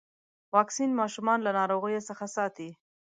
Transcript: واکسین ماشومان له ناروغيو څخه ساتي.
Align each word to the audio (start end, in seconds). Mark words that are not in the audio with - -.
واکسین 0.55 0.91
ماشومان 1.01 1.39
له 1.43 1.51
ناروغيو 1.59 2.05
څخه 2.09 2.25
ساتي. 2.35 2.69